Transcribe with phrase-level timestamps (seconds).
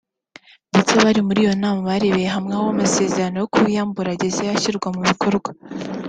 [0.71, 5.49] ndetse bari muri iyo nama barebeye hamwe aho amasezerano yo kubiyambura ageze ashyirwa mu bikorwa